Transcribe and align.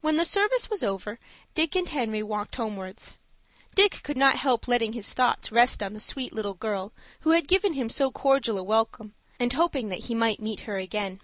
When 0.00 0.16
the 0.16 0.24
service 0.24 0.68
was 0.68 0.82
over 0.82 1.20
Dick 1.54 1.76
and 1.76 1.88
Henry 1.88 2.20
walked 2.20 2.56
homewards. 2.56 3.16
Dick 3.76 4.00
could 4.02 4.16
not 4.16 4.34
help 4.38 4.66
letting 4.66 4.92
his 4.92 5.14
thoughts 5.14 5.52
rest 5.52 5.84
on 5.84 5.92
the 5.92 6.00
sweet 6.00 6.32
little 6.32 6.54
girl 6.54 6.92
who 7.20 7.30
had 7.30 7.46
given 7.46 7.74
him 7.74 7.88
so 7.88 8.10
cordial 8.10 8.58
a 8.58 8.64
welcome, 8.64 9.14
and 9.38 9.52
hoping 9.52 9.88
that 9.88 10.06
he 10.06 10.16
might 10.16 10.42
meet 10.42 10.58
her 10.66 10.78
again. 10.78 11.20